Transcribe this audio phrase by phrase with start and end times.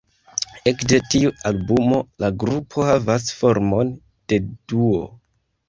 [0.69, 3.95] Ekde tiu albumo la grupo havas formon
[4.35, 5.07] de duo.